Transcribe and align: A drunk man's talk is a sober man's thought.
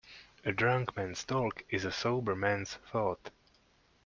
A 0.43 0.51
drunk 0.51 0.97
man's 0.97 1.23
talk 1.25 1.63
is 1.69 1.85
a 1.85 1.91
sober 1.91 2.35
man's 2.35 2.73
thought. 2.91 3.29